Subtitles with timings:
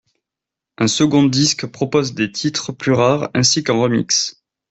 [0.79, 4.41] Un second disque propose des titres plus rares ainsi qu'un remix.